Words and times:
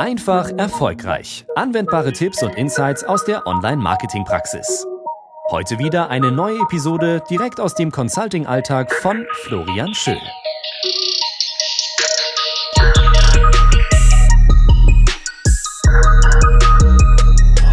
Einfach 0.00 0.48
erfolgreich. 0.56 1.44
Anwendbare 1.56 2.14
Tipps 2.14 2.42
und 2.42 2.54
Insights 2.54 3.04
aus 3.04 3.26
der 3.26 3.46
Online-Marketing-Praxis. 3.46 4.86
Heute 5.50 5.78
wieder 5.78 6.08
eine 6.08 6.32
neue 6.32 6.58
Episode 6.58 7.22
direkt 7.28 7.60
aus 7.60 7.74
dem 7.74 7.90
Consulting-Alltag 7.90 8.94
von 8.94 9.26
Florian 9.42 9.92
Schön. 9.92 10.16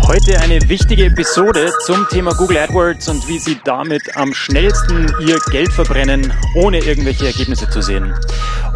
Heute 0.05 0.41
eine 0.41 0.67
wichtige 0.67 1.05
Episode 1.05 1.71
zum 1.85 2.09
Thema 2.09 2.33
Google 2.33 2.57
AdWords 2.57 3.07
und 3.07 3.25
wie 3.29 3.39
Sie 3.39 3.57
damit 3.63 4.17
am 4.17 4.33
schnellsten 4.33 5.09
Ihr 5.25 5.39
Geld 5.49 5.71
verbrennen, 5.71 6.33
ohne 6.55 6.79
irgendwelche 6.79 7.27
Ergebnisse 7.27 7.69
zu 7.69 7.81
sehen. 7.81 8.13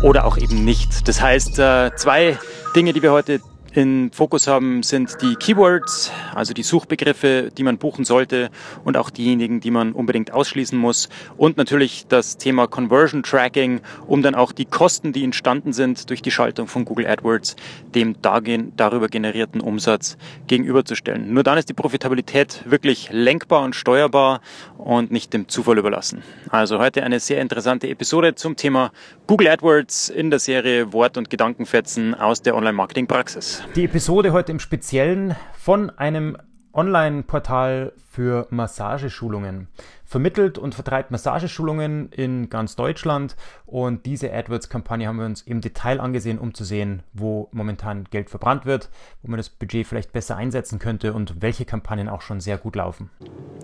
Oder 0.04 0.24
auch 0.24 0.38
eben 0.38 0.64
nicht. 0.64 1.06
Das 1.10 1.20
heißt, 1.20 1.60
äh, 1.60 1.92
zwei 1.98 2.38
Dinge, 2.76 2.94
die 2.94 3.02
wir 3.02 3.12
heute 3.12 3.42
in 3.74 4.12
Fokus 4.12 4.48
haben, 4.48 4.84
sind 4.84 5.22
die 5.22 5.36
Keywords, 5.36 6.12
also 6.36 6.54
die 6.54 6.64
Suchbegriffe, 6.64 7.52
die 7.58 7.64
man 7.64 7.78
buchen 7.78 8.04
sollte 8.04 8.50
und 8.84 8.98
auch 8.98 9.10
diejenigen, 9.10 9.62
die 9.62 9.72
man 9.72 9.94
unbedingt 9.94 10.32
ausschließen 10.32 10.78
muss. 10.78 11.08
Und 11.38 11.58
natürlich 11.58 12.06
das 12.08 12.38
Thema 12.38 12.68
Conversion 12.68 13.24
Tracking, 13.24 13.82
um 14.08 14.22
dann 14.22 14.36
auch 14.36 14.52
die 14.52 14.66
Kosten, 14.66 15.14
die 15.14 15.24
entstanden 15.24 15.72
sind 15.72 16.10
durch 16.10 16.22
die 16.22 16.32
Schaltung 16.32 16.68
von 16.68 16.84
Google 16.84 17.08
AdWords, 17.08 17.56
dem 17.96 18.16
darüber 18.22 19.08
generierten 19.08 19.62
Umsatz 19.62 20.18
gegenüberzustellen. 20.48 21.34
Nur 21.34 21.44
dann 21.44 21.58
ist 21.58 21.70
die 21.70 21.74
Profitabilität 21.74 22.64
wirklich 22.66 23.10
lenkbar 23.12 23.64
und 23.64 23.76
steuerbar 23.76 24.42
und 24.78 25.12
nicht 25.12 25.34
dem 25.34 25.48
Zufall 25.48 25.78
überlassen. 25.78 26.24
Also 26.50 26.80
heute 26.80 27.04
eine 27.04 27.20
sehr 27.20 27.40
interessante 27.40 27.88
Episode 27.88 28.36
zum 28.36 28.56
Thema 28.58 28.92
Google 29.28 29.48
AdWords 29.48 30.10
in 30.10 30.30
der 30.30 30.40
Serie 30.40 30.92
Wort- 30.92 31.18
und 31.18 31.30
Gedankenfetzen 31.30 32.14
aus 32.16 32.42
der 32.42 32.56
Online-Marketing-Praxis. 32.56 33.61
Die 33.76 33.86
Episode 33.86 34.34
heute 34.34 34.52
im 34.52 34.60
Speziellen 34.60 35.36
von 35.54 35.90
einem 35.92 36.38
Online-Portal 36.74 37.94
für 38.12 38.48
Massageschulungen. 38.50 39.68
Vermittelt 40.06 40.58
und 40.58 40.76
vertreibt 40.76 41.12
Massageschulungen 41.12 42.10
in 42.12 42.50
ganz 42.50 42.76
Deutschland 42.76 43.36
und 43.66 44.06
diese 44.06 44.34
AdWords-Kampagne 44.34 45.08
haben 45.08 45.20
wir 45.20 45.26
uns 45.26 45.42
im 45.42 45.62
Detail 45.62 46.00
angesehen, 46.00 46.38
um 46.38 46.54
zu 46.54 46.64
sehen, 46.64 47.04
wo 47.14 47.50
momentan 47.52 48.06
Geld 48.12 48.30
verbrannt 48.30 48.66
wird, 48.66 48.90
wo 49.22 49.32
man 49.32 49.38
das 49.38 49.50
Budget 49.50 49.88
vielleicht 49.88 50.12
besser 50.12 50.36
einsetzen 50.36 50.80
könnte 50.80 51.14
und 51.14 51.42
welche 51.42 51.66
Kampagnen 51.66 52.10
auch 52.10 52.22
schon 52.22 52.42
sehr 52.42 52.58
gut 52.58 52.76
laufen. 52.76 53.10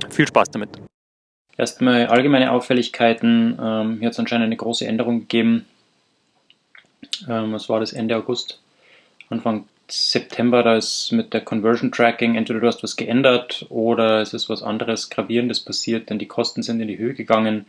Viel 0.10 0.28
Spaß 0.28 0.52
damit. 0.52 0.70
Erstmal 1.58 2.08
allgemeine 2.08 2.52
Auffälligkeiten. 2.52 3.58
Ähm, 3.60 3.98
hier 3.98 4.08
hat 4.08 4.14
es 4.14 4.20
anscheinend 4.20 4.46
eine 4.46 4.58
große 4.58 4.86
Änderung 4.86 5.22
gegeben. 5.22 5.66
Ähm, 7.28 7.52
was 7.52 7.68
war 7.68 7.80
das? 7.80 7.94
Ende 7.94 8.16
August, 8.16 8.62
Anfang 9.30 9.66
September, 9.90 10.64
da 10.64 10.76
ist 10.76 11.12
mit 11.12 11.34
der 11.34 11.42
Conversion 11.42 11.92
Tracking 11.92 12.36
entweder 12.36 12.60
du 12.60 12.68
hast 12.68 12.84
was 12.84 12.96
geändert 12.96 13.66
oder 13.70 14.22
es 14.22 14.34
ist 14.34 14.50
was 14.50 14.62
anderes 14.62 15.10
Gravierendes 15.10 15.62
passiert, 15.62 16.10
denn 16.10 16.20
die 16.20 16.28
Kosten 16.28 16.62
sind 16.62 16.82
in 16.82 16.88
die 16.88 16.98
Höhe 16.98 17.14
gegangen 17.14 17.66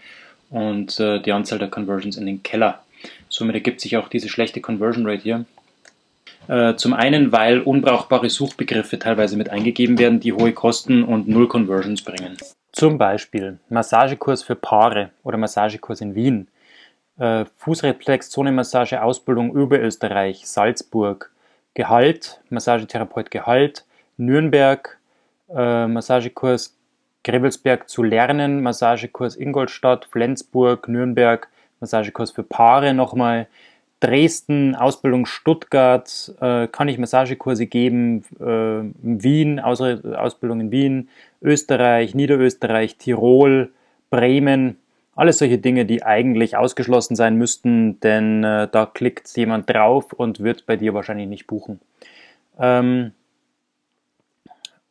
und 0.51 0.99
äh, 0.99 1.21
die 1.21 1.33
Anzahl 1.33 1.59
der 1.59 1.69
Conversions 1.69 2.17
in 2.17 2.27
den 2.27 2.43
Keller. 2.43 2.83
Somit 3.29 3.55
ergibt 3.55 3.81
sich 3.81 3.97
auch 3.97 4.09
diese 4.09 4.29
schlechte 4.29 4.61
Conversion 4.61 5.07
Rate 5.07 5.23
hier. 5.23 5.45
Äh, 6.49 6.77
zum 6.77 6.95
einen, 6.95 7.31
weil 7.31 7.61
unbrauchbare 7.61 8.31
Suchbegriffe 8.31 8.99
teilweise 8.99 9.37
mit 9.37 9.51
eingegeben 9.51 9.99
werden, 9.99 10.19
die 10.19 10.33
hohe 10.33 10.53
Kosten 10.53 11.05
und 11.05 11.29
null 11.29 11.47
Conversions 11.47 12.03
bringen. 12.03 12.37
Zum 12.73 12.99
Beispiel 12.99 13.59
Massagekurs 13.69 14.43
für 14.43 14.55
Paare 14.57 15.11
oder 15.23 15.37
Massagekurs 15.37 16.01
in 16.01 16.15
Wien, 16.15 16.49
äh, 17.19 17.45
Fußreflex-Zonenmassage 17.59 19.03
Ausbildung 19.03 19.51
Oberösterreich, 19.51 20.47
Salzburg, 20.47 21.31
Gehalt, 21.79 22.41
Massagetherapeut 22.51 23.31
Gehalt, 23.31 23.85
Nürnberg, 24.17 24.99
äh, 25.55 25.87
Massagekurs 25.87 26.77
Grebelsberg 27.23 27.89
zu 27.89 28.03
lernen, 28.03 28.63
Massagekurs 28.65 29.37
Ingolstadt, 29.37 30.07
Flensburg, 30.11 30.89
Nürnberg, 30.89 31.47
Massagekurs 31.79 32.33
für 32.33 32.43
Paare 32.43 32.95
nochmal, 32.95 33.47
Dresden, 34.01 34.75
Ausbildung 34.75 35.25
Stuttgart, 35.25 36.35
äh, 36.41 36.67
kann 36.67 36.89
ich 36.89 36.99
Massagekurse 36.99 37.67
geben, 37.67 38.25
äh, 38.41 38.83
Wien, 39.01 39.61
Aus 39.61 39.81
Ausbildung 39.81 40.61
in 40.61 40.73
Wien, 40.73 41.09
Österreich, 41.41 42.13
Niederösterreich, 42.13 42.97
Tirol, 42.97 43.71
Bremen, 44.11 44.79
alles 45.19 45.39
solche 45.39 45.59
Dinge, 45.59 45.85
die 45.85 46.05
eigentlich 46.05 46.57
ausgeschlossen 46.57 47.17
sein 47.17 47.35
müssten, 47.37 47.99
denn 48.01 48.45
äh, 48.45 48.69
da 48.71 48.87
klickt 48.87 49.37
jemand 49.37 49.69
drauf 49.69 50.13
und 50.13 50.41
wird 50.41 50.65
bei 50.65 50.77
dir 50.77 50.95
wahrscheinlich 50.95 51.27
nicht 51.27 51.49
buchen. 51.49 51.81
Ähm, 52.59 53.11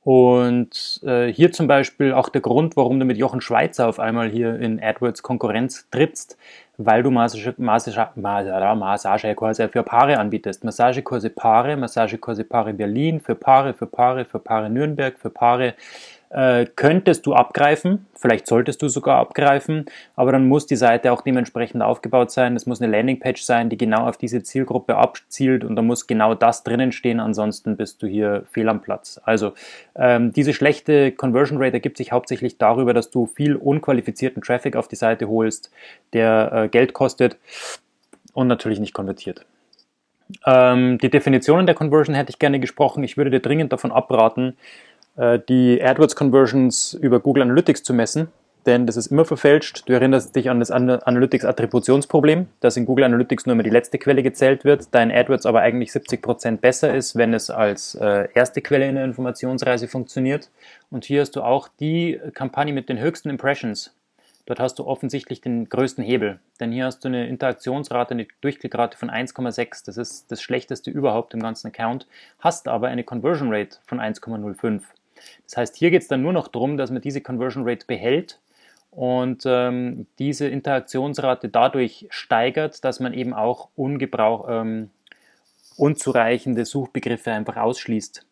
und 0.04 1.02
äh, 1.06 1.28
hier 1.28 1.54
zum 1.54 1.68
Beispiel 1.68 2.12
auch 2.14 2.28
der 2.28 2.42
Grund, 2.42 2.76
warum 2.76 3.00
du 3.00 3.06
mit 3.06 3.18
Jochen 3.18 3.40
Schweizer 3.40 3.88
auf 3.88 4.00
einmal 4.00 4.30
hier 4.30 4.60
in 4.60 4.84
AdWords 4.84 5.24
Konkurrenz 5.24 5.90
trittst, 5.92 6.38
weil 6.78 7.04
du 7.04 7.12
Massage, 7.12 7.54
Massage, 7.58 8.76
Massagekurse 8.76 9.70
für 9.70 9.84
Paare 9.84 10.20
anbietest. 10.20 10.64
Massagekurse 10.64 11.30
Paare, 11.30 11.78
Massagekurse 11.78 12.44
Paare 12.44 12.74
Berlin, 12.74 13.22
für 13.22 13.36
Paare, 13.36 13.74
für 13.74 13.88
Paare, 13.88 14.26
für 14.26 14.40
Paare 14.40 14.70
Nürnberg, 14.70 15.18
für 15.18 15.30
Paare 15.30 15.74
äh, 16.30 16.66
könntest 16.76 17.26
du 17.26 17.34
abgreifen, 17.34 18.06
vielleicht 18.16 18.48
solltest 18.48 18.82
du 18.82 18.90
sogar 18.90 19.18
abgreifen, 19.18 19.86
aber 20.16 20.32
dann 20.32 20.48
muss 20.48 20.68
die 20.68 20.76
Seite 20.76 21.12
auch 21.12 21.22
dementsprechend 21.22 21.82
aufgebaut 21.82 22.32
sein. 22.32 22.56
Es 22.56 22.66
muss 22.66 22.82
eine 22.82 22.92
Landingpage 22.92 23.42
sein, 23.42 23.70
die 23.70 23.78
genau 23.78 24.08
auf 24.08 24.18
diese 24.18 24.44
Zielgruppe 24.44 24.98
abzielt 24.98 25.64
und 25.64 25.76
da 25.76 25.82
muss 25.82 26.08
genau 26.08 26.36
das 26.36 26.64
drinnen 26.64 26.92
stehen, 26.92 27.20
ansonsten 27.20 27.78
bist 27.78 28.02
du 28.04 28.08
hier 28.08 28.44
fehl 28.52 28.68
am 28.70 28.82
Platz. 28.82 29.22
Also 29.24 29.54
ähm, 29.96 30.34
diese 30.34 30.54
schlechte 30.54 31.12
Conversion 31.12 31.58
Rate 31.58 31.74
ergibt 31.74 31.98
sich 31.98 32.12
hauptsächlich 32.12 32.58
darüber, 32.58 32.94
dass 32.94 33.10
du 33.10 33.26
viel 33.26 33.56
unqualifizierten 33.56 34.42
Traffic 34.42 34.76
auf 34.76 34.88
die 34.88 34.96
Seite 34.96 35.30
holst, 35.30 35.72
der 36.14 36.52
äh, 36.54 36.68
Geld 36.68 36.94
kostet 36.94 37.38
und 38.34 38.48
natürlich 38.48 38.80
nicht 38.80 38.94
konvertiert. 38.94 39.46
Ähm, 40.46 40.98
die 40.98 41.10
Definitionen 41.10 41.66
der 41.66 41.76
Conversion 41.76 42.16
hätte 42.16 42.32
ich 42.32 42.40
gerne 42.40 42.60
gesprochen. 42.60 43.04
Ich 43.04 43.18
würde 43.18 43.32
dir 43.32 43.40
dringend 43.40 43.72
davon 43.72 43.92
abraten, 43.92 44.58
die 45.18 45.82
AdWords 45.84 46.16
Conversions 46.16 46.94
über 46.94 47.20
Google 47.20 47.44
Analytics 47.44 47.82
zu 47.84 47.94
messen, 47.94 48.28
denn 48.68 48.86
das 48.86 48.98
ist 48.98 49.08
immer 49.08 49.24
verfälscht. 49.24 49.84
Du 49.88 49.94
erinnerst 49.94 50.36
dich 50.36 50.50
an 50.50 50.60
das 50.60 50.72
Analytics 50.72 51.46
Attributionsproblem, 51.46 52.48
dass 52.60 52.76
in 52.76 52.86
Google 52.86 53.06
Analytics 53.06 53.46
nur 53.46 53.54
immer 53.54 53.64
die 53.64 53.70
letzte 53.70 53.98
Quelle 53.98 54.22
gezählt 54.22 54.66
wird, 54.66 54.94
dein 54.94 55.10
AdWords 55.10 55.46
aber 55.46 55.62
eigentlich 55.62 55.92
70% 55.92 56.58
besser 56.58 56.94
ist, 56.94 57.16
wenn 57.16 57.34
es 57.34 57.50
als 57.50 57.96
äh, 57.96 58.28
erste 58.34 58.62
Quelle 58.62 58.88
in 58.88 58.96
der 58.96 59.06
Informationsreise 59.06 59.88
funktioniert. 59.88 60.52
Und 60.92 61.06
hier 61.06 61.22
hast 61.22 61.38
du 61.38 61.44
auch 61.44 61.70
die 61.80 62.20
Kampagne 62.34 62.74
mit 62.74 62.90
den 62.90 63.00
höchsten 63.00 63.30
Impressions. 63.30 63.94
Dort 64.46 64.60
hast 64.60 64.80
du 64.80 64.86
offensichtlich 64.86 65.40
den 65.42 65.68
größten 65.70 66.04
Hebel, 66.04 66.40
denn 66.60 66.72
hier 66.72 66.86
hast 66.86 67.04
du 67.04 67.08
eine 67.08 67.28
Interaktionsrate, 67.28 68.12
eine 68.12 68.28
Durchklickrate 68.42 68.98
von 68.98 69.10
1,6. 69.10 69.86
Das 69.86 69.98
ist 69.98 70.32
das 70.32 70.42
schlechteste 70.42 70.92
überhaupt 70.92 71.34
im 71.34 71.42
ganzen 71.42 71.68
Account, 71.68 72.08
hast 72.40 72.68
aber 72.68 72.88
eine 72.88 73.04
Conversion 73.04 73.54
Rate 73.54 73.78
von 73.86 74.00
1,05. 74.00 74.82
Das 75.46 75.58
heißt, 75.58 75.76
hier 75.76 75.92
geht 75.92 76.02
es 76.02 76.08
dann 76.08 76.22
nur 76.22 76.34
noch 76.34 76.48
darum, 76.48 76.78
dass 76.78 76.92
man 76.92 77.02
diese 77.02 77.22
Conversion 77.22 77.68
Rate 77.68 77.86
behält 77.86 78.40
und 78.92 79.44
ähm, 79.46 80.08
diese 80.20 80.48
Interaktionsrate 80.48 81.50
dadurch 81.50 82.08
steigert, 82.10 82.84
dass 82.84 83.00
man 83.00 83.14
eben 83.14 83.34
auch 83.34 83.70
ungebrauch, 83.76 84.48
ähm, 84.50 84.90
unzureichende 85.76 86.66
Suchbegriffe 86.66 87.32
einfach 87.32 87.58
ausschließt. 87.58 88.26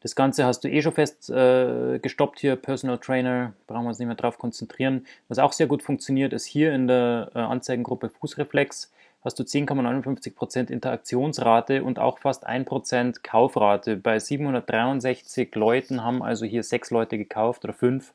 Das 0.00 0.16
Ganze 0.16 0.44
hast 0.44 0.64
du 0.64 0.68
eh 0.68 0.82
schon 0.82 0.92
fest 0.92 1.30
äh, 1.30 2.00
gestoppt 2.00 2.40
hier, 2.40 2.56
Personal 2.56 2.98
Trainer, 2.98 3.52
brauchen 3.68 3.84
wir 3.84 3.90
uns 3.90 4.00
nicht 4.00 4.08
mehr 4.08 4.16
drauf 4.16 4.36
konzentrieren. 4.36 5.06
Was 5.28 5.38
auch 5.38 5.52
sehr 5.52 5.68
gut 5.68 5.84
funktioniert, 5.84 6.32
ist 6.32 6.44
hier 6.44 6.72
in 6.74 6.88
der 6.88 7.30
äh, 7.36 7.38
Anzeigengruppe 7.38 8.08
Fußreflex 8.08 8.90
hast 9.24 9.38
du 9.38 9.44
10,59% 9.44 10.70
Interaktionsrate 10.70 11.84
und 11.84 11.98
auch 11.98 12.18
fast 12.18 12.48
1% 12.48 13.22
Kaufrate. 13.22 13.96
Bei 13.96 14.18
763 14.18 15.54
Leuten 15.54 16.02
haben 16.02 16.22
also 16.22 16.44
hier 16.44 16.62
sechs 16.62 16.90
Leute 16.90 17.18
gekauft 17.18 17.64
oder 17.64 17.72
fünf. 17.72 18.12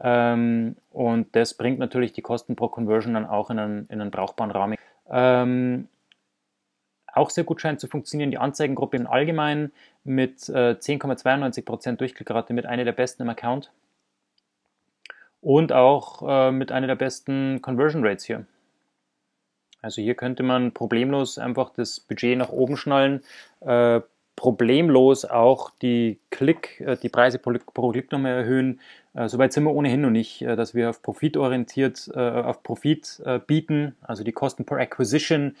Ähm, 0.00 0.76
und 0.92 1.34
das 1.34 1.54
bringt 1.54 1.78
natürlich 1.78 2.12
die 2.12 2.22
Kosten 2.22 2.54
pro 2.54 2.68
Conversion 2.68 3.14
dann 3.14 3.26
auch 3.26 3.50
in 3.50 3.58
einen, 3.58 3.86
in 3.88 4.00
einen 4.00 4.10
brauchbaren 4.10 4.50
Rahmen. 4.50 4.76
Ähm, 5.10 5.88
auch 7.12 7.30
sehr 7.30 7.44
gut 7.44 7.60
scheint 7.60 7.80
zu 7.80 7.88
funktionieren 7.88 8.30
die 8.30 8.38
Anzeigengruppe 8.38 8.96
im 8.98 9.06
Allgemeinen 9.06 9.72
mit 10.04 10.48
äh, 10.50 10.76
10,92% 10.78 11.96
Durchklickrate, 11.96 12.52
mit 12.52 12.66
einer 12.66 12.84
der 12.84 12.92
besten 12.92 13.22
im 13.22 13.30
Account. 13.30 13.72
Und 15.40 15.72
auch 15.72 16.22
äh, 16.28 16.52
mit 16.52 16.72
einer 16.72 16.86
der 16.86 16.96
besten 16.96 17.62
Conversion 17.62 18.04
Rates 18.04 18.24
hier. 18.24 18.44
Also 19.86 20.02
hier 20.02 20.16
könnte 20.16 20.42
man 20.42 20.72
problemlos 20.72 21.38
einfach 21.38 21.70
das 21.70 22.00
Budget 22.00 22.36
nach 22.36 22.48
oben 22.48 22.76
schnallen, 22.76 23.22
äh, 23.60 24.00
problemlos 24.34 25.24
auch 25.24 25.70
die 25.80 26.18
Klick, 26.30 26.80
äh, 26.80 26.96
die 26.96 27.08
Preise 27.08 27.38
pro, 27.38 27.52
pro 27.72 27.92
Klick 27.92 28.10
nochmal 28.10 28.32
erhöhen. 28.32 28.80
Äh, 29.14 29.28
Soweit 29.28 29.52
sind 29.52 29.62
wir 29.62 29.72
ohnehin 29.72 30.00
noch 30.00 30.10
nicht, 30.10 30.42
äh, 30.42 30.56
dass 30.56 30.74
wir 30.74 30.90
auf 30.90 31.02
Profit 31.02 31.36
orientiert, 31.36 32.10
äh, 32.12 32.18
auf 32.18 32.64
Profit 32.64 33.22
äh, 33.24 33.38
bieten, 33.38 33.94
also 34.02 34.24
die 34.24 34.32
Kosten 34.32 34.64
per 34.64 34.78
Acquisition 34.78 35.54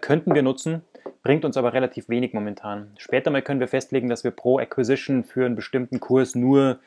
könnten 0.00 0.34
wir 0.34 0.42
nutzen. 0.42 0.80
bringt 1.22 1.44
uns 1.44 1.58
aber 1.58 1.74
relativ 1.74 2.08
wenig 2.08 2.32
momentan. 2.32 2.92
Später 2.96 3.30
mal 3.30 3.42
können 3.42 3.60
wir 3.60 3.68
festlegen, 3.68 4.08
dass 4.08 4.24
wir 4.24 4.30
pro 4.30 4.58
Acquisition 4.58 5.24
für 5.24 5.44
einen 5.44 5.56
bestimmten 5.56 6.00
Kurs 6.00 6.34
nur, 6.34 6.78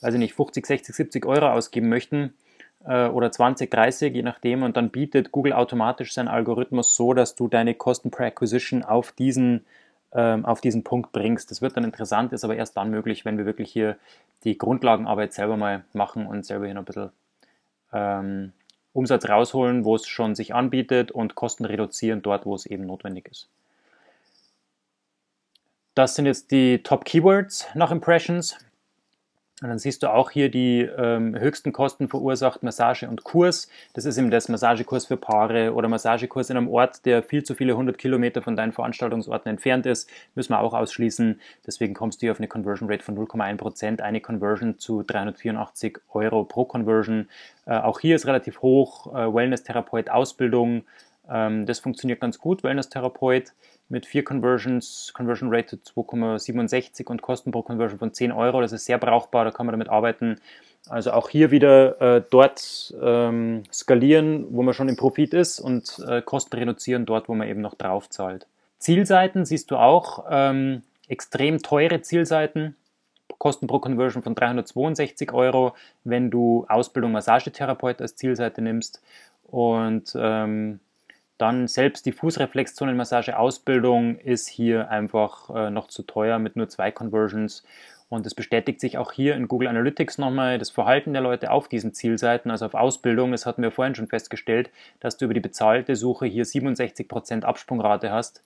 weiß 0.00 0.14
ich 0.14 0.20
nicht, 0.20 0.34
50, 0.34 0.64
60, 0.64 0.94
70 0.94 1.26
Euro 1.26 1.48
ausgeben 1.48 1.88
möchten 1.88 2.26
äh, 2.26 2.45
oder 2.86 3.30
20, 3.30 3.70
30, 3.70 4.14
je 4.14 4.22
nachdem. 4.22 4.62
Und 4.62 4.76
dann 4.76 4.90
bietet 4.90 5.32
Google 5.32 5.52
automatisch 5.52 6.14
seinen 6.14 6.28
Algorithmus 6.28 6.94
so, 6.94 7.14
dass 7.14 7.34
du 7.34 7.48
deine 7.48 7.74
Kosten 7.74 8.10
per 8.10 8.26
Acquisition 8.26 8.82
auf 8.84 9.12
diesen, 9.12 9.64
ähm, 10.12 10.44
auf 10.44 10.60
diesen 10.60 10.84
Punkt 10.84 11.12
bringst. 11.12 11.50
Das 11.50 11.62
wird 11.62 11.76
dann 11.76 11.84
interessant, 11.84 12.32
ist 12.32 12.44
aber 12.44 12.56
erst 12.56 12.76
dann 12.76 12.90
möglich, 12.90 13.24
wenn 13.24 13.38
wir 13.38 13.46
wirklich 13.46 13.72
hier 13.72 13.96
die 14.44 14.56
Grundlagenarbeit 14.56 15.32
selber 15.32 15.56
mal 15.56 15.84
machen 15.92 16.26
und 16.26 16.44
selber 16.46 16.66
hier 16.66 16.74
noch 16.74 16.82
ein 16.82 16.86
bisschen 16.86 17.10
ähm, 17.92 18.52
Umsatz 18.92 19.28
rausholen, 19.28 19.84
wo 19.84 19.94
es 19.94 20.06
schon 20.06 20.34
sich 20.34 20.54
anbietet 20.54 21.10
und 21.10 21.34
Kosten 21.34 21.64
reduzieren 21.64 22.22
dort, 22.22 22.46
wo 22.46 22.54
es 22.54 22.66
eben 22.66 22.86
notwendig 22.86 23.28
ist. 23.30 23.48
Das 25.94 26.14
sind 26.14 26.26
jetzt 26.26 26.50
die 26.50 26.82
Top 26.82 27.04
Keywords 27.04 27.66
nach 27.74 27.90
Impressions. 27.90 28.58
Und 29.62 29.68
dann 29.68 29.78
siehst 29.78 30.02
du 30.02 30.12
auch 30.12 30.30
hier 30.30 30.50
die 30.50 30.80
ähm, 30.82 31.34
höchsten 31.34 31.72
Kosten 31.72 32.08
verursacht 32.08 32.62
Massage 32.62 33.08
und 33.08 33.24
Kurs. 33.24 33.70
Das 33.94 34.04
ist 34.04 34.18
eben 34.18 34.30
das 34.30 34.50
Massagekurs 34.50 35.06
für 35.06 35.16
Paare 35.16 35.72
oder 35.72 35.88
Massagekurs 35.88 36.50
in 36.50 36.58
einem 36.58 36.68
Ort, 36.68 37.06
der 37.06 37.22
viel 37.22 37.42
zu 37.42 37.54
viele 37.54 37.74
hundert 37.74 37.96
Kilometer 37.96 38.42
von 38.42 38.54
deinen 38.54 38.72
Veranstaltungsorten 38.72 39.48
entfernt 39.48 39.86
ist. 39.86 40.10
Müssen 40.34 40.52
wir 40.52 40.60
auch 40.60 40.74
ausschließen. 40.74 41.40
Deswegen 41.66 41.94
kommst 41.94 42.20
du 42.20 42.26
hier 42.26 42.32
auf 42.32 42.38
eine 42.38 42.48
Conversion 42.48 42.90
Rate 42.90 43.02
von 43.02 43.16
0,1%, 43.16 44.02
eine 44.02 44.20
Conversion 44.20 44.78
zu 44.78 45.02
384 45.02 46.00
Euro 46.12 46.44
pro 46.44 46.66
Conversion. 46.66 47.30
Äh, 47.64 47.78
auch 47.78 47.98
hier 48.00 48.14
ist 48.14 48.26
relativ 48.26 48.60
hoch. 48.60 49.14
Äh, 49.14 49.34
Wellness-Therapeut 49.34 50.10
Ausbildung. 50.10 50.84
Ähm, 51.30 51.64
das 51.64 51.78
funktioniert 51.78 52.20
ganz 52.20 52.38
gut. 52.38 52.62
Wellness-Therapeut 52.62 53.52
mit 53.88 54.06
vier 54.06 54.24
Conversions, 54.24 55.12
Conversion 55.14 55.52
Rate 55.52 55.76
2,67 55.76 57.06
und 57.06 57.22
Kosten 57.22 57.50
pro 57.50 57.62
Conversion 57.62 57.98
von 57.98 58.12
10 58.12 58.32
Euro. 58.32 58.60
Das 58.60 58.72
ist 58.72 58.84
sehr 58.84 58.98
brauchbar, 58.98 59.44
da 59.44 59.50
kann 59.50 59.66
man 59.66 59.72
damit 59.72 59.88
arbeiten. 59.88 60.40
Also 60.88 61.12
auch 61.12 61.28
hier 61.28 61.50
wieder 61.50 62.00
äh, 62.00 62.22
dort 62.30 62.94
ähm, 63.00 63.64
skalieren, 63.72 64.46
wo 64.50 64.62
man 64.62 64.74
schon 64.74 64.88
im 64.88 64.96
Profit 64.96 65.34
ist 65.34 65.60
und 65.60 66.00
äh, 66.08 66.22
Kosten 66.22 66.56
reduzieren 66.56 67.06
dort, 67.06 67.28
wo 67.28 67.34
man 67.34 67.48
eben 67.48 67.60
noch 67.60 67.74
drauf 67.74 68.08
zahlt. 68.08 68.46
Zielseiten 68.78 69.44
siehst 69.44 69.70
du 69.70 69.76
auch, 69.76 70.26
ähm, 70.30 70.82
extrem 71.08 71.62
teure 71.62 72.02
Zielseiten, 72.02 72.76
Kosten 73.38 73.66
pro 73.66 73.78
Conversion 73.80 74.22
von 74.22 74.34
362 74.34 75.32
Euro, 75.32 75.74
wenn 76.04 76.30
du 76.30 76.64
Ausbildung 76.68 77.12
Massagetherapeut 77.12 78.00
als 78.00 78.16
Zielseite 78.16 78.62
nimmst. 78.62 79.02
Und 79.44 80.16
ähm, 80.18 80.80
dann 81.38 81.68
selbst 81.68 82.06
die 82.06 82.12
Fußreflexzonenmassage-Ausbildung 82.12 84.18
ist 84.18 84.48
hier 84.48 84.90
einfach 84.90 85.50
äh, 85.50 85.70
noch 85.70 85.88
zu 85.88 86.02
teuer 86.02 86.38
mit 86.38 86.56
nur 86.56 86.68
zwei 86.68 86.90
Conversions. 86.90 87.64
Und 88.08 88.24
es 88.24 88.34
bestätigt 88.34 88.80
sich 88.80 88.98
auch 88.98 89.10
hier 89.10 89.34
in 89.34 89.48
Google 89.48 89.66
Analytics 89.68 90.18
nochmal 90.18 90.58
das 90.58 90.70
Verhalten 90.70 91.12
der 91.12 91.22
Leute 91.22 91.50
auf 91.50 91.68
diesen 91.68 91.92
Zielseiten, 91.92 92.52
also 92.52 92.66
auf 92.66 92.74
Ausbildung. 92.74 93.32
Das 93.32 93.46
hatten 93.46 93.62
wir 93.62 93.72
vorhin 93.72 93.96
schon 93.96 94.06
festgestellt, 94.06 94.70
dass 95.00 95.16
du 95.16 95.24
über 95.24 95.34
die 95.34 95.40
bezahlte 95.40 95.96
Suche 95.96 96.26
hier 96.26 96.46
67% 96.46 97.42
Absprungrate 97.42 98.12
hast. 98.12 98.44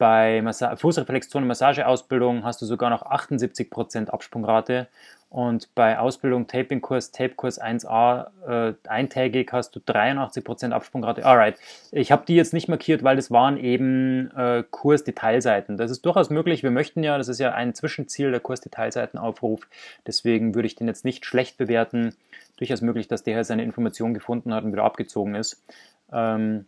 Bei 0.00 0.40
Massa 0.40 0.76
Fußreflexzonen-Massageausbildung 0.76 2.42
hast 2.42 2.62
du 2.62 2.64
sogar 2.64 2.88
noch 2.88 3.02
78% 3.02 4.08
Absprungrate 4.08 4.88
und 5.28 5.74
bei 5.74 5.98
Ausbildung, 5.98 6.46
Tapingkurs, 6.46 7.10
Tapekurs 7.12 7.60
1a 7.60 8.70
äh, 8.70 8.74
eintägig 8.88 9.52
hast 9.52 9.76
du 9.76 9.80
83% 9.80 10.70
Absprungrate. 10.70 11.26
Alright, 11.26 11.56
ich 11.92 12.10
habe 12.12 12.24
die 12.26 12.34
jetzt 12.34 12.54
nicht 12.54 12.66
markiert, 12.66 13.02
weil 13.02 13.16
das 13.16 13.30
waren 13.30 13.58
eben 13.58 14.30
äh, 14.34 14.64
Kursdetailseiten. 14.70 15.76
Das 15.76 15.90
ist 15.90 16.06
durchaus 16.06 16.30
möglich. 16.30 16.62
Wir 16.62 16.70
möchten 16.70 17.02
ja, 17.02 17.18
das 17.18 17.28
ist 17.28 17.38
ja 17.38 17.52
ein 17.52 17.74
Zwischenziel 17.74 18.30
der 18.30 18.40
Kursdetailseitenaufruf. 18.40 19.68
Deswegen 20.06 20.54
würde 20.54 20.66
ich 20.66 20.76
den 20.76 20.86
jetzt 20.86 21.04
nicht 21.04 21.26
schlecht 21.26 21.58
bewerten. 21.58 22.14
Durchaus 22.56 22.80
möglich, 22.80 23.06
dass 23.06 23.22
der 23.22 23.44
seine 23.44 23.64
Information 23.64 24.14
gefunden 24.14 24.54
hat 24.54 24.64
und 24.64 24.72
wieder 24.72 24.84
abgezogen 24.84 25.34
ist. 25.34 25.62
Ähm, 26.10 26.64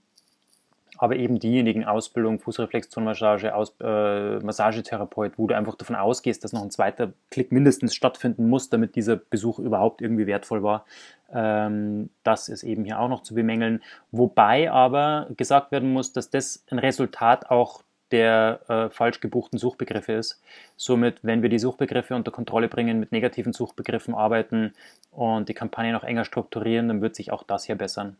aber 0.99 1.17
eben 1.17 1.39
diejenigen 1.39 1.85
Ausbildung, 1.85 2.39
Fußreflexzonenmassage, 2.39 3.55
Aus, 3.55 3.75
äh, 3.81 4.39
Massagetherapeut, 4.41 5.33
wo 5.39 5.47
du 5.47 5.57
einfach 5.57 5.75
davon 5.75 5.97
ausgehst, 5.97 6.45
dass 6.45 6.53
noch 6.53 6.63
ein 6.63 6.71
zweiter 6.71 7.13
Klick 7.31 7.51
mindestens 7.51 7.95
stattfinden 7.95 8.49
muss, 8.49 8.69
damit 8.69 8.95
dieser 8.95 9.17
Besuch 9.17 9.59
überhaupt 9.59 10.03
irgendwie 10.03 10.27
wertvoll 10.27 10.63
war. 10.63 10.85
Ähm, 11.33 12.11
das 12.25 12.49
ist 12.49 12.63
eben 12.63 12.85
hier 12.85 13.01
auch 13.01 13.09
noch 13.09 13.23
zu 13.23 13.35
bemängeln. 13.35 13.83
Wobei 14.11 14.71
aber 14.71 15.29
gesagt 15.37 15.73
werden 15.73 15.93
muss, 15.93 16.13
dass 16.13 16.31
das 16.31 16.65
ein 16.71 16.79
Resultat 16.79 17.51
auch 17.51 17.83
der 18.11 18.61
äh, 18.69 18.91
falsch 18.91 19.21
gebuchten 19.21 19.59
Suchbegriffe 19.59 20.13
ist. 20.13 20.43
Somit, 20.77 21.21
wenn 21.23 21.43
wir 21.43 21.49
die 21.49 21.59
Suchbegriffe 21.59 22.15
unter 22.15 22.31
Kontrolle 22.31 22.69
bringen, 22.69 23.01
mit 23.01 23.11
negativen 23.11 23.55
Suchbegriffen 23.55 24.15
arbeiten 24.15 24.75
und 25.11 25.49
die 25.49 25.55
Kampagne 25.55 25.93
noch 25.93 26.05
enger 26.05 26.27
strukturieren, 26.27 26.89
dann 26.89 27.01
wird 27.01 27.17
sich 27.17 27.33
auch 27.33 27.43
das 27.43 27.65
hier 27.65 27.77
bessern. 27.77 28.19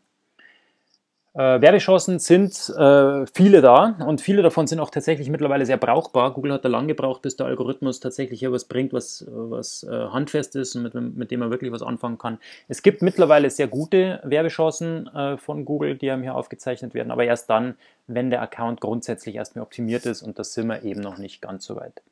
Äh, 1.35 1.61
Werbechancen 1.61 2.19
sind 2.19 2.69
äh, 2.77 3.25
viele 3.33 3.61
da 3.61 3.95
und 4.05 4.21
viele 4.21 4.43
davon 4.43 4.67
sind 4.67 4.79
auch 4.79 4.91
tatsächlich 4.91 5.29
mittlerweile 5.29 5.65
sehr 5.65 5.77
brauchbar. 5.77 6.31
Google 6.31 6.53
hat 6.53 6.63
da 6.63 6.69
lang 6.69 6.87
gebraucht, 6.87 7.23
bis 7.23 7.35
der 7.35 7.47
Algorithmus 7.47 7.99
tatsächlich 7.99 8.39
hier 8.39 8.51
was 8.51 8.65
bringt, 8.65 8.93
was, 8.93 9.25
was 9.27 9.81
äh, 9.83 9.89
handfest 9.89 10.55
ist 10.55 10.75
und 10.75 10.83
mit, 10.83 10.93
mit, 10.93 11.31
dem 11.31 11.39
man 11.39 11.49
wirklich 11.49 11.71
was 11.71 11.81
anfangen 11.81 12.19
kann. 12.19 12.37
Es 12.67 12.83
gibt 12.83 13.01
mittlerweile 13.01 13.49
sehr 13.49 13.67
gute 13.67 14.19
Werbechancen 14.23 15.07
äh, 15.07 15.37
von 15.37 15.65
Google, 15.65 15.95
die 15.95 16.11
einem 16.11 16.21
hier 16.21 16.35
aufgezeichnet 16.35 16.93
werden, 16.93 17.09
aber 17.09 17.23
erst 17.23 17.49
dann, 17.49 17.77
wenn 18.05 18.29
der 18.29 18.43
Account 18.43 18.79
grundsätzlich 18.79 19.33
erstmal 19.33 19.63
optimiert 19.63 20.05
ist 20.05 20.21
und 20.21 20.37
das 20.37 20.53
sind 20.53 20.67
wir 20.67 20.83
eben 20.83 21.01
noch 21.01 21.17
nicht 21.17 21.41
ganz 21.41 21.65
so 21.65 21.75
weit. 21.75 22.03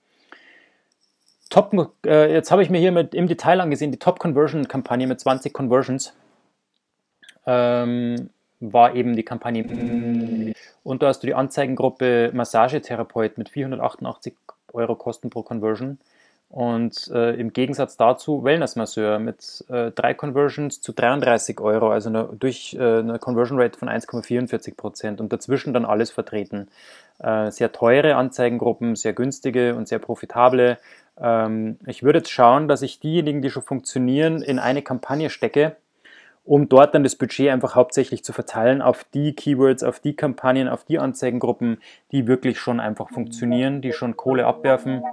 Top, 1.51 1.75
äh, 2.07 2.33
jetzt 2.33 2.49
habe 2.49 2.63
ich 2.63 2.71
mir 2.71 2.79
hier 2.79 2.91
mit 2.91 3.13
im 3.13 3.27
Detail 3.27 3.61
angesehen, 3.61 3.91
die 3.91 3.99
Top 3.99 4.17
Conversion 4.17 4.67
Kampagne 4.67 5.05
mit 5.05 5.19
20 5.19 5.53
Conversions. 5.53 6.13
Ähm, 7.45 8.31
war 8.61 8.95
eben 8.95 9.15
die 9.15 9.23
Kampagne. 9.23 10.53
Und 10.83 11.03
da 11.03 11.07
hast 11.07 11.21
du 11.23 11.27
die 11.27 11.33
Anzeigengruppe 11.33 12.31
Massagetherapeut 12.33 13.37
mit 13.37 13.49
488 13.49 14.33
Euro 14.73 14.95
Kosten 14.95 15.29
pro 15.29 15.43
Conversion. 15.43 15.99
Und 16.51 17.09
äh, 17.13 17.33
im 17.35 17.53
Gegensatz 17.53 17.95
dazu 17.95 18.43
Wellnessmasseur 18.43 19.19
mit 19.19 19.63
äh, 19.69 19.91
drei 19.91 20.13
Conversions 20.13 20.81
zu 20.81 20.91
33 20.91 21.61
Euro, 21.61 21.91
also 21.91 22.09
eine, 22.09 22.27
durch 22.37 22.75
äh, 22.77 22.99
eine 22.99 23.19
Conversion 23.19 23.57
Rate 23.57 23.79
von 23.79 23.87
1,44 23.87 24.75
Prozent 24.75 25.21
und 25.21 25.31
dazwischen 25.31 25.73
dann 25.73 25.85
alles 25.85 26.11
vertreten. 26.11 26.67
Äh, 27.19 27.51
sehr 27.51 27.71
teure 27.71 28.17
Anzeigengruppen, 28.17 28.97
sehr 28.97 29.13
günstige 29.13 29.75
und 29.75 29.87
sehr 29.87 29.99
profitable. 29.99 30.77
Ähm, 31.17 31.77
ich 31.85 32.03
würde 32.03 32.19
jetzt 32.19 32.31
schauen, 32.31 32.67
dass 32.67 32.81
ich 32.81 32.99
diejenigen, 32.99 33.41
die 33.41 33.49
schon 33.49 33.63
funktionieren, 33.63 34.41
in 34.41 34.59
eine 34.59 34.81
Kampagne 34.81 35.29
stecke 35.29 35.77
um 36.43 36.67
dort 36.69 36.95
dann 36.95 37.03
das 37.03 37.15
Budget 37.15 37.49
einfach 37.49 37.75
hauptsächlich 37.75 38.23
zu 38.23 38.33
verteilen 38.33 38.81
auf 38.81 39.03
die 39.13 39.33
Keywords, 39.33 39.83
auf 39.83 39.99
die 39.99 40.15
Kampagnen, 40.15 40.67
auf 40.67 40.83
die 40.83 40.97
Anzeigengruppen, 40.97 41.77
die 42.11 42.27
wirklich 42.27 42.59
schon 42.59 42.79
einfach 42.79 43.09
funktionieren, 43.09 43.81
die 43.81 43.93
schon 43.93 44.17
Kohle 44.17 44.47
abwerfen 44.47 45.03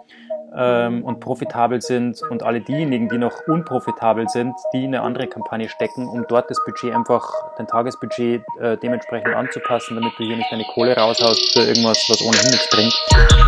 ähm, 0.56 1.04
und 1.04 1.20
profitabel 1.20 1.82
sind 1.82 2.23
und 2.30 2.42
alle 2.42 2.61
diejenigen, 2.61 3.08
die 3.08 3.18
noch 3.18 3.47
unprofitabel 3.47 4.28
sind, 4.28 4.54
die 4.73 4.85
in 4.85 4.94
eine 4.94 5.02
andere 5.02 5.26
Kampagne 5.26 5.68
stecken, 5.68 6.08
um 6.08 6.25
dort 6.28 6.50
das 6.50 6.58
Budget 6.64 6.94
einfach, 6.94 7.30
dein 7.58 7.66
Tagesbudget 7.66 8.42
äh, 8.61 8.76
dementsprechend 8.78 9.35
anzupassen, 9.35 9.97
damit 9.97 10.12
du 10.18 10.25
hier 10.25 10.37
nicht 10.37 10.50
deine 10.50 10.64
Kohle 10.64 10.97
raushaust 10.97 11.52
für 11.52 11.61
irgendwas, 11.61 12.06
was 12.08 12.23
ohnehin 12.23 12.50
nichts 12.50 12.70
bringt. 12.70 13.48